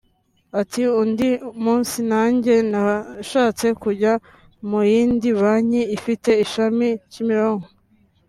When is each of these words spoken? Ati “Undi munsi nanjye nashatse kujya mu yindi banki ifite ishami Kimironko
Ati 0.61 0.81
“Undi 1.01 1.29
munsi 1.63 1.97
nanjye 2.11 2.53
nashatse 2.71 3.65
kujya 3.83 4.13
mu 4.67 4.79
yindi 4.91 5.29
banki 5.41 5.81
ifite 5.97 6.29
ishami 6.45 6.87
Kimironko 7.13 7.69